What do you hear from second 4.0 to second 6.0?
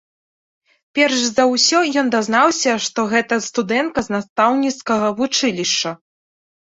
з настаўніцкага вучылішча.